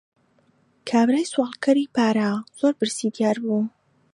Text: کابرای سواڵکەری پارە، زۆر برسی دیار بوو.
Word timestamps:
کابرای 0.89 1.25
سواڵکەری 1.31 1.91
پارە، 1.95 2.29
زۆر 2.59 2.73
برسی 2.79 3.07
دیار 3.15 3.37
بوو. 3.43 3.61